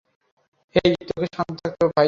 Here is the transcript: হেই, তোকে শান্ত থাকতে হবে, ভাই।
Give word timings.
হেই, 0.75 0.91
তোকে 1.09 1.27
শান্ত 1.35 1.55
থাকতে 1.61 1.81
হবে, 1.83 1.91
ভাই। 1.91 1.99